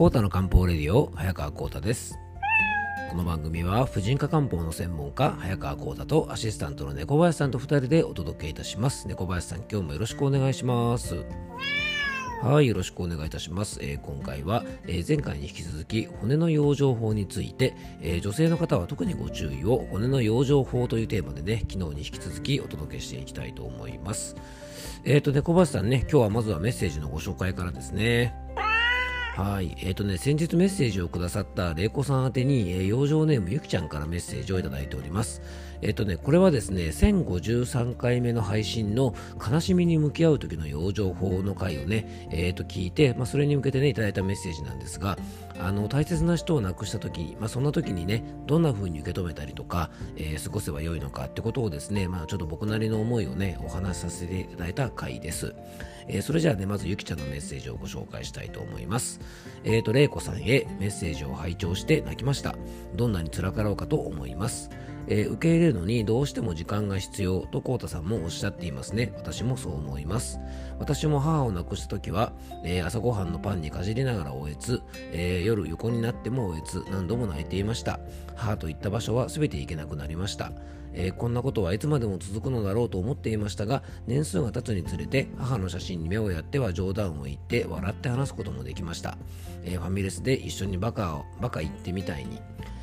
[0.00, 2.18] コータの漢方レディオ早川コータです
[3.10, 11.26] この番組は婦人科漢方の専門家早川コータとアシスタントの猫林さんと2人でお届けいたします猫林さん今日もよろしくお願いします
[12.40, 13.78] はい、よろしくお願いいたします。
[13.82, 24.36] えー、今回は、えー、前回に引き続き骨の養生法について、えー、女性の方は特にご注意を骨の養生法というテーマでね、昨日に引き続きお届けしていきたいと思います。
[25.04, 28.34] えっ、とね、小橋さんね、今日はまずはメッセージのご紹介からですね。
[29.40, 29.74] はい。
[29.80, 35.40] えっ、ー、とね、先日メッセージをくださった玲子さん宛てに、えー、養生ネームゆきちゃんからメッセージをいただいております。
[35.82, 39.14] えっ、とね、これはですね、1053回目の配信の
[39.50, 45.18] 悲しみに向き合う時の養生法の回をね、えっ、と聞いて、まあ、それに向けてね、いただいたメッセージなんですが、
[45.58, 55.54] あの、大切な人を亡くした時、まあ、そんな時にね、どんな風に受け止めたりとか、え過ごせばよいのかってことをですね、まあ、ちょっと僕なりの思いをね、お話しさせていただいた回です。
[56.08, 59.20] えそれじゃあね、まずゆきちゃんのメッセージをご紹介したいと思います。
[59.64, 62.56] えっ、ー、と、れいこさんへメッセージを拝聴して泣きました。
[62.94, 64.70] どんなに辛かろうかと思います。
[65.06, 69.12] えー、受け入れるのにどうしても時間が必要とコウタさんもおっしゃっていますね。
[69.16, 70.40] 私もそう思います。
[70.78, 72.32] 私も母を亡くした時は、
[72.64, 78.00] えー、朝ごはんのパンにかじりながらおえつ、えー、夜横になってもおえつ、何度も泣いていました。
[78.36, 80.52] 母と行った場所は全て行けなくなりました。
[80.92, 89.16] えー、こんなことはいつまでも続くのだろうと思っていましたが年数が経つにつれて母の写真に目をやっては冗談を言って笑って話すこともできました、
[89.62, 92.40] えー、ファミレスで一緒にバカをバカ言ってみたいに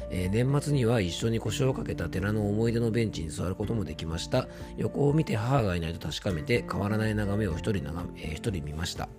[0.10, 4.48] えー、年末には一緒に腰をかけた寺の思い出のベンチに座ることもできました。
[4.78, 9.10] 横を見て母がいないと確かめて変わらない眺めを一人眺め、えー、一人見ました。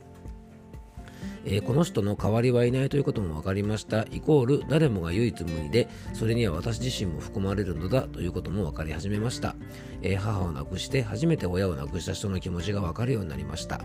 [1.50, 4.04] えー、この人の代わりはいないということも分かりました。
[4.10, 9.56] イコール誰もが唯一無二でそれには私自身も含まれるのだということも分かり始めました、
[10.02, 13.80] えー、母を亡くして初めて親を亡くした人の気持ちが分かるようになりました、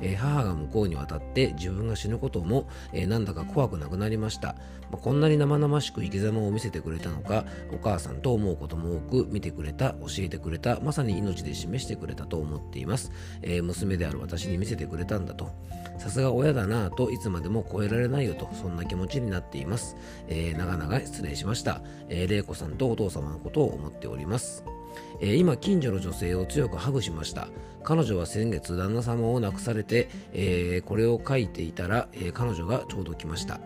[0.00, 4.54] えー、母が向こうに渡って自分が死ぬことも、えなんだか怖くなくなりました、
[4.90, 13.10] まあ、こんなに生々しく生き様を見せてくれたのかお母さんと思うことも多く見てくれた教えてくれたまさに命で示してくれたと思っています、
[13.42, 15.50] え娘である私に見せてくれたんだと。
[15.98, 19.96] さすが親だなぁといつまでも超えられないよとそんな気持ちになっています、
[20.28, 24.77] えー、長々失礼しました、えー、玲子さんとお父様のことを思っております。
[25.20, 27.48] えー、今近所の女性を強くハグしました。
[27.84, 33.60] 彼女は先月旦那様を亡くされて、えー、これを書いていたら、えー、彼女がちょうど来ました。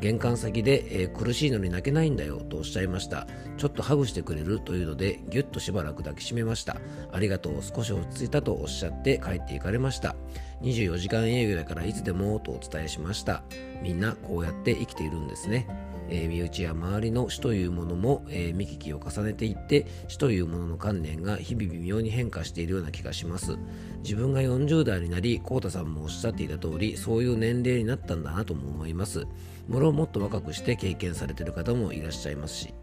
[0.00, 3.26] 玄関先で、え苦しいのに泣けないんだよとおっしゃいました。
[3.56, 4.60] ちょっとハグしてくれる？
[4.60, 6.76] というのでぎゅっとしばらく抱きしめました。
[7.12, 10.14] ありがとう少し落ち着いたとおっしゃって帰っていかれました。
[10.62, 13.42] 24時間営業だからいつでもとお伝えしました。
[13.82, 15.66] みんなこうやって生きているんですね。
[16.08, 23.56] えー、身内や周りの死というものも、えー、見聞きを重ねていって死というものの観念が日々微妙に変化しているような気がします。
[24.02, 29.26] 自分が40代になり浩太さんもおっしゃっていた通りそういう年齢になったんだなとも思います。
[29.68, 32.74] もろもっと若くして経験されている方もいらっしゃいますし。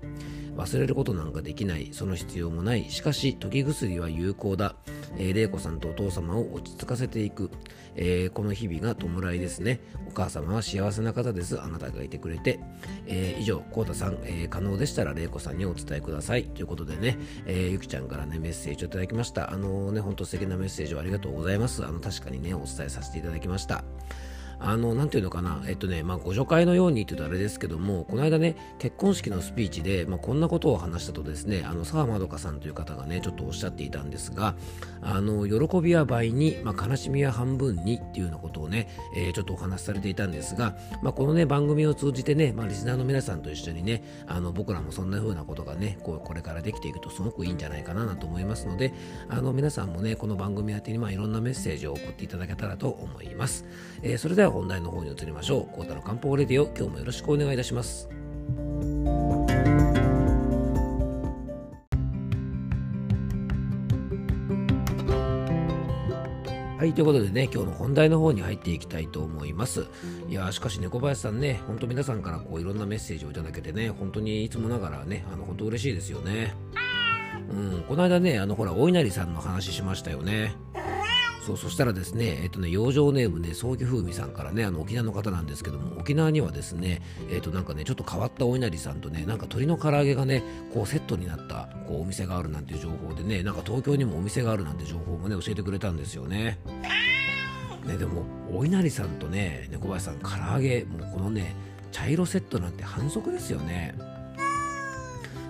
[0.56, 2.90] 忘れることなんかできないその必要もない。
[2.90, 4.76] しかし時薬は有効だ、
[5.18, 7.50] えー、玲子さんとお父様を落ち着かせていく、
[7.96, 9.80] えー、この日々が弔いですね。
[10.08, 11.60] お母様は幸せな方です。
[11.62, 12.60] あなたがいてくれて、
[13.08, 16.46] えー、以上コウタさん、えー、可能でしたら玲子さんにお伝えください。
[16.46, 19.52] ということでね、えー、ゆきちゃんからねメッセージをいただきました。
[19.52, 21.86] あのね本当素敵なメッセージをありがとうございます。
[21.86, 23.84] あの確かにねお伝えさせていただきました。
[24.62, 34.56] あの、なんていうのかな、えっとね、まあ、ご助会のようにって言うとあれですけども、この間ね、結婚式のスピーチで、まあ、こんなことを話したとですね、あの、沢まどかさんという方がね、ちょっとおっしゃっていたんですが、
[35.02, 48.94] あの、喜びは倍に、まあ、悲しみは半分にっていうようなことをね、えー、ちょっとお話しされていたんですが、まあ、このね、番組を通じてね、まあ、リスナーの皆さんと一緒にね、あの、僕らもそんな風なことがね、こう、これからできていくとすごくいいんじゃないかなと思いますので、
[49.28, 53.66] あの、皆さんもね、この番組宛てに、まあ、いろんなメッセージを送っていただけたらと思います。
[54.04, 55.76] えー、それでは本題の方に移りましょう。
[55.76, 58.10] コータの漢方レディオ、今日もよろしくお願いいたします。
[66.82, 69.86] はい、ということでね、今日の本題の方に入っていきたいと思います。
[70.28, 76.56] いやしかし猫林さんね、ほんと皆さんからこういろんなメッセージをいただけてね、本当にいつもながらね、あの本当嬉しいですよね。
[77.52, 80.56] うん、この間ね、あのほら、お稲荷さんの話しましたよね。
[81.46, 87.02] そうそしたらですね、えっとね、養生ネームね、早期風味さんからね、あの沖縄の方なんですけども、沖縄にはですね、
[87.32, 96.60] えっとなんかね、ちょっと変わったお稲荷さんとね、なんか鶏の唐揚げがね、こうセットになったこうお店があるなんていう情報でね、なんか東京にもお店があるなんて情報もね、教えてくれたんですよね。
[97.88, 98.24] ね、でも、
[98.54, 101.56] お稲荷さんとね、猫林さん、唐揚げ、もうこのね、
[101.92, 103.96] 茶色セットなんて反則ですよね。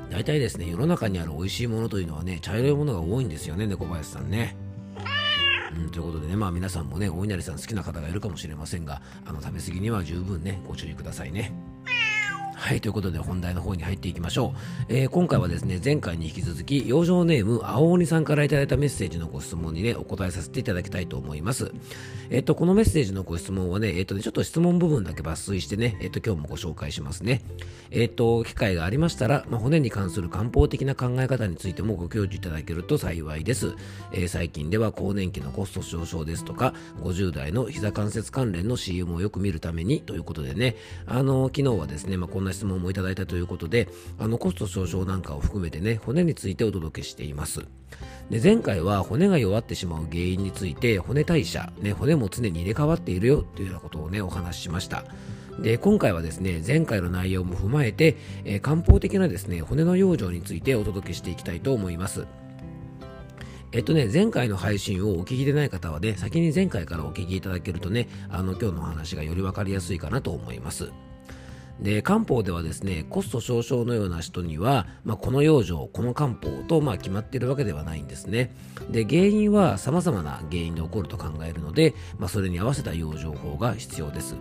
[0.09, 4.55] 大体ですね、世の中にある美味しいものというのはね、茶色いものが多いんですよね、猫林さんね。
[5.77, 11.70] うん、ということでね、まあ皆さんもね、お稲荷さん好きな方がいるかもしれませんが、あの食べ過ぎには十分ね、ご注意くださいね。
[12.61, 14.85] はい、ということで本題の方に入っていきましょう。
[14.87, 21.71] えー、今回はですね、前回に引き続き、養生ネーム、青鬼さんからいただいたメッセージのご質問にね、お答えさせていただきたいと思います。
[22.29, 27.41] えっ、と、このメッセージのご質問はね、えっ、とね、ちょっと質問部分だけ抜粋してね、えっ、と、今日もご紹介しますね。
[27.89, 33.73] えっ、と、機会がありましたら、まあ、骨に関する漢方的な考え方についてもご教授いただけると幸いです。
[34.13, 40.75] え最近では更年期のコスト上昇ですとか、50代の膝関節関連の CM をよく見るためにということでね、
[41.07, 43.87] あの、昨日はですね、まあ、こんな質問もいただいたということで、
[44.19, 47.61] あのコスト上昇なんかを含めてね、骨についてお届けしています。
[48.29, 55.03] で前回は骨が弱ってしまう原因について骨代謝、ね、骨も常に入れ替わっているよというようなことをねお話ししました
[55.59, 58.15] で今回はですね前回の内容も踏まえて、
[58.45, 62.25] えー、漢方的なですね骨の養生についてお届けしていきたいと思います
[63.73, 70.91] えっとね、前回の配信をお聞きでない方はね、先に前回からお聞きいただけるとね、あの、今日のお話がより分かりやすいかなと思います。
[71.81, 78.55] で漢方ではですねコスト少々のような人には、まあ、この養生この漢方と、まあ、決まっているわけではないんですね
[78.89, 84.35] で原因は様々な原因で起こると考えるので、まあ、それに合わせた養生法が必要です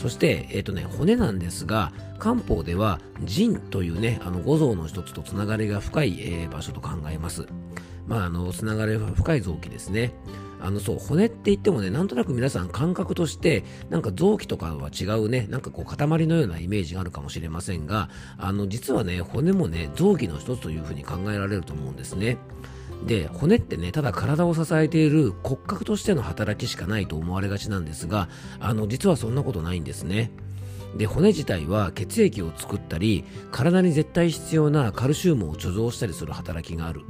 [0.00, 7.46] そして、え、ー、とね、骨なんですが、漢方では腎というね、あの五臓の一つとつながりが深い、えー、場所と考えます。
[8.06, 10.14] まあ、あの、つながりが深い臓器ですね。
[10.60, 22.38] あのそう骨って言ってもねなんとなく皆さん感覚としてなんか臓器とかは違うねなんかこう塊のようなイメージがあるかもしれませんがあの実はね骨もね臓器の一つというふうに考えられると思うんですね。
[23.06, 28.28] で骨ってねただ体を支えている骨格としての働きしかないと思われがちなんですが
[28.58, 30.30] あの実はそんなことないんですね。
[30.96, 37.02] で骨自体は血液を作ったり体に絶対必要なカルシウムを貯蔵したりする働きがある。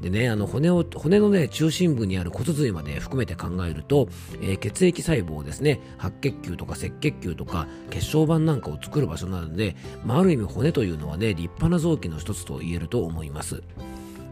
[0.00, 4.08] でね、あの骨を骨の、ね、中心部にある骨髄まで含めて考えると、
[4.42, 13.62] えー、血液細胞ですね、白血球とか赤血球とか血小板なんかを作る場所なので、まあ、ある意味骨というのはね、立派な臓器の一つと言えると思います。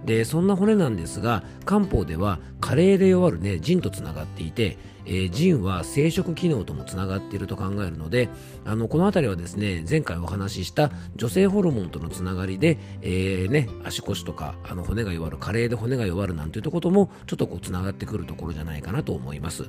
[0.05, 8.29] でそんな骨なんですが漢方では加齢で弱る、ね、腎とつながっていて、えー、腎は生殖機能ともつながっていると考えるので
[8.65, 19.69] あのこの辺りはですね前回お話しした女性ホルモンとのつながりで、えーね、足腰とかあの骨が弱る加齢で骨が弱るなんていうとこともちょっとこうつながってくるところじゃないかなと思います。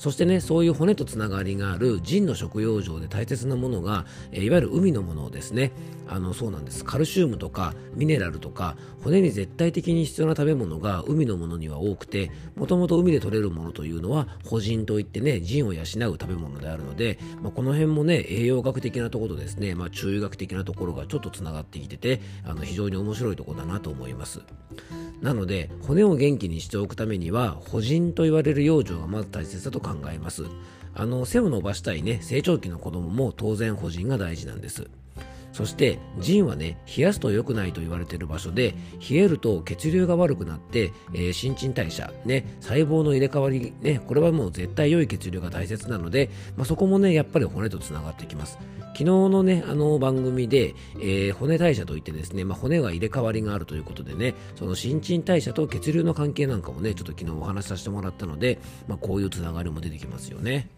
[0.00, 5.72] そしてねそういう骨とつながりがある腎の食用上で大切なものが、えいわゆる海のものですね。
[6.08, 6.86] あのそうなんです。
[6.86, 24.40] カルシウムとかミネラルとか骨に絶対的に必要な食べ物が海のものには多くてもともと海で取れるものというのは補腎といってね腎を養う食べ物であるので、まあ、この辺もね栄養学的なところとですね、まあ、中医学的なところがちょっとつながってきててあの非常に面白いところだなと思います。
[25.20, 30.44] なので骨を元気にしておくためには補腎と言われる養生がまず大切だと考考えます。
[30.94, 34.88] あの背を伸ばしたいね成長期の子供も当然保人が大事なんです。
[35.52, 38.74] そして腎はね冷やすと良くないと言われている場所で
[39.10, 48.58] 冷えると血流が悪くなって、えー、新陳代謝ね細胞の入れ替わりねこれはもう絶対良い血流が大切なので、まあ、そこもねやっぱり骨とつながってきます。
[48.92, 58.58] 昨日のねあの番組で、えー、骨代謝といってですね、まあ、骨が入れ替わりがあるということでねその新陳代謝と血流の関係なんかもねちょっと昨日お話しさせてもらったので、
[58.88, 60.68] まあ、こういうつながりも出てきますよね。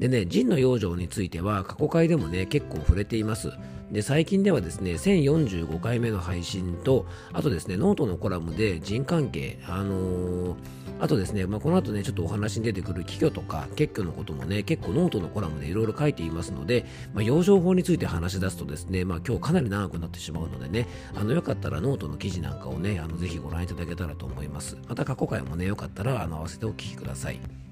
[0.00, 3.52] でね腎の養生については過去回でもね結構触れています。
[3.92, 10.56] で最近ではですね1045回目の配信とあとですねノートのコラムで腎関係あのー、
[11.00, 24.78] あとですね、まあ、この後ねちょっとお話に出てくる気虚とか血虚のこともね結構ノートのコラムでいろいろ書いていますので、まあ、養生法について話し出すとですね、まあ、今日かなり長くなってしまうのでねあのよかったらノートの記事なんかをねあのぜひご覧いただけたらと思います。
[24.88, 27.69] また過去回もねよかったらあの合わせてお聞きください。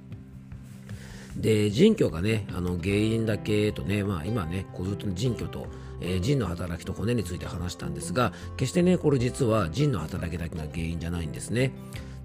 [1.38, 5.66] で腎虚がねあの原因だけとね、まあ、今ねこうずっと腎虚と
[6.00, 11.72] えー、腎の働きと骨について話したんですが決してねこれ実は腎の働きだけが原因じゃないんですね。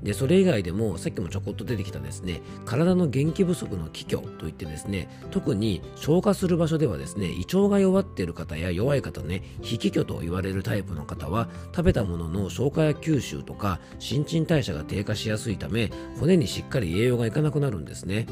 [0.04, 15.90] でそれ以外でもさっきもちょこっと出てきたですね体の元気不足の気虚といってですね特に消化する場所ではですね胃腸が弱っている方や弱い方ね非気虚と言われるタイプの方は食べたものの消化や吸収とか新陳代謝が低下しやすいため
[16.20, 18.28] 骨にしっかり栄養がいかなくなるんですね。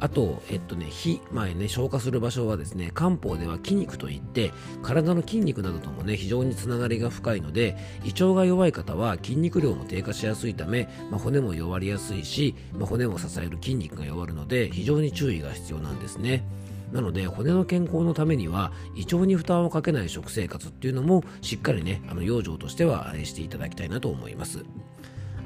[0.00, 4.52] あと、えっとね、火、前ね、消化する場所はですね、漢方では筋肉といって、
[4.82, 16.44] 体の筋肉などともね、非常につながりが深いので、胃腸が弱い方は筋肉量も低下しやすいため、まあ、骨も弱りやすいし、まあ、骨を支える筋肉が弱るので、非常に注意が必要なんですね。
[16.92, 24.64] なので骨の健康のためには胃腸に負担をかけない食生活っていうのもしっかりねあの養生としてはしていただきたいなと思います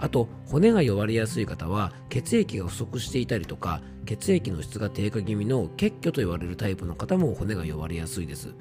[0.03, 8.53] あと骨が弱りやすい方は血液が不足していたりとか血液の質が低下気味の血虚と言われるタイプの方も骨が弱りやすいです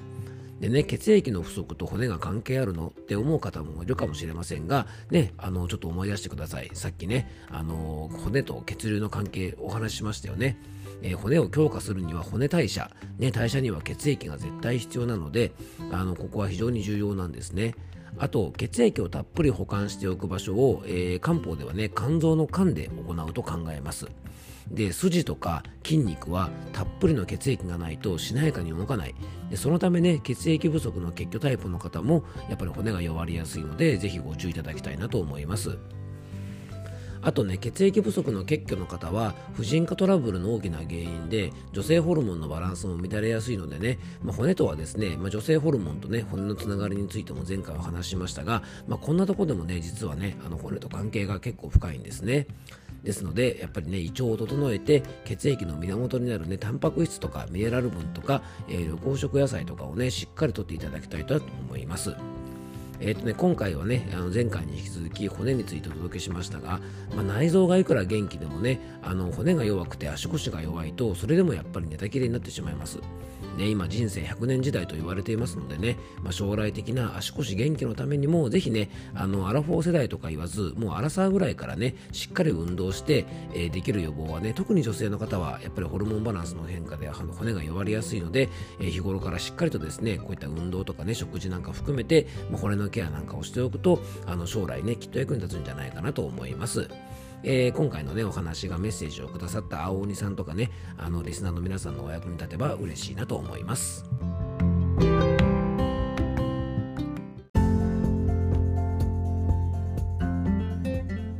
[0.60, 6.70] でね、血液の不足と骨が関係あるのって思う方もいるかもしれませんが、ね、あの、ちょっと思い出してください。
[6.74, 10.56] さっきね、あの、骨と血流の関係お話ししましたよね。
[11.02, 15.50] えー、骨を強化するには骨代謝、ね、代謝には血液が絶対必要なので、
[15.90, 17.74] あの、ここは非常に重要なんですね。
[18.18, 24.06] あと血液をたっぷり保管しておく場所を、えー、漢方ではね肝臓の肝で行うと考えます。
[24.70, 29.14] で筋とか筋肉はたっぷりの血液がないとしなやかに動かない。
[29.50, 35.78] でそのためね血液不足の血虚タイプの方もやっぱり骨が弱りやすいのでぜひご注意いただきたいなと思います。
[37.22, 52.46] あとね血液不足の血虚の方は婦人科トラブルの大きな原因で女性ホルモンのバランスも乱れやすいのでね、まあ、骨とはですね、まあ、女性ホルモンとね骨のつながりについても前回お話しましたが、まあ、こんなとこでもね実はねあの骨と関係が結構深いんですね。
[53.02, 62.14] ですのでやっぱりね胃腸を整えて血液の源になるねタンパク質とかミネラル分とか、えー、緑黄色野菜とかをねしっかりとっていただきたいと思います。
[63.04, 66.80] えーとね、今回はねあの前回に引き続き骨についてお届けしましたが、
[67.16, 73.00] まあ、内臓がいくら元気でもねあの骨が弱くて足腰が弱いとそれでもやっぱり寝たきれになってしまいます。
[73.56, 88.48] ね、今人生100年時代と言われていますのでね、まあ、将来的な足腰元気のためにもぜひねあのアラフォー世代とか言わずもうアラサーぐらいからねしっかり運動して、えー、できる予防はね特に女性の方はやっぱりホルモンバランスの変化で骨が弱りやすいので、
[88.80, 96.88] えー、日頃からしっかりとですねこういった運動とかね食事なんか含めて、まあ、骨のケアなんかをしておくとあの将来ねきっと役に立つんじゃないかなと思います。
[97.44, 104.04] えー、今回のね、お話がメッセージをくださった青鬼さんとかね、あの、リスナーの皆さんのお役に立てば嬉しいなと思います。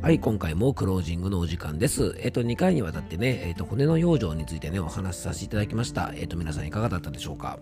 [0.01, 2.17] はい、今回もクロージングのお時間です。
[2.19, 6.11] えっ、と、2回にわたってね、えっ、と、骨の養生についてね、お話しさせていただきました。
[6.13, 7.57] えっ、と、皆さんいかがだったでしょうか？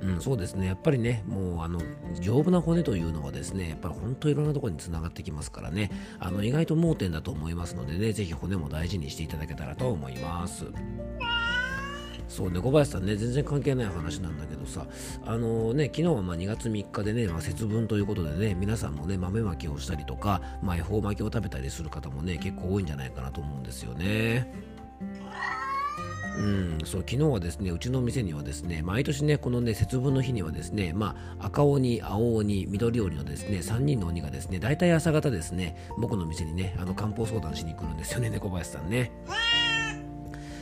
[0.00, 0.66] うん、そうですね。
[0.66, 1.80] やっぱりね、もう、あの、
[2.20, 5.90] 丈夫な骨というのはですね、やっぱり本当いろんなところにつながってきますからね、
[6.20, 10.66] あの、意外と盲点だと思いますのでね、ぜひ骨も大事にしていただけたらと思います。
[12.28, 14.86] そうね、小林さんね、全然関係ない話なんだけどさ、
[15.24, 24.77] あのー、ね、昨日はま2月3日でね、まあ、節分ということでね、皆さんもね、豆まきをしたりとか、まあ、恵方巻きを食べたりする方もね、結構多いんじゃないかなと思うんですよね。
[26.38, 39.10] うん、そう昨日はですねうちの店にはですね毎年ねこのね節分の日にはですね、まあ、赤鬼、青鬼、緑鬼のですね3人の鬼がですね大体朝方ですね僕の店にねあの漢方相談しに来るんですよね猫林さんね。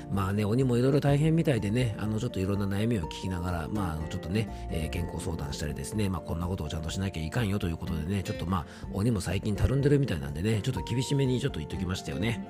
[0.09, 12.47] まあね、鬼もいろいろ大変みたいでね、あのちょっといろんな悩みを聞きながら、まあ、ちょっとね、えー、健康相談したりですね、まあ、こんなことをちゃんとしなきゃいかんよということでね、ちょっとまあ、鬼も最近たるんでるみたいなんでね、ちょっと厳しめにちょっと言っときましたよね。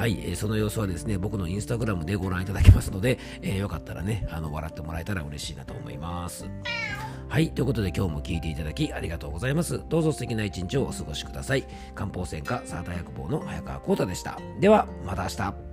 [0.00, 6.48] はい、えー、その様子はですね、僕のインスタグラムでご覧いただけますので、えー、よかったらね、あの、笑ってもらえたら嬉しいなと思います。
[7.28, 9.82] はい、ということで今日も聞いていただきありがとうございます。
[9.90, 11.66] どうぞ素敵な一日をお過ごしください。
[11.94, 14.38] 漢方専科サーター薬房の早川幸太でした。
[14.58, 15.69] では、また明日。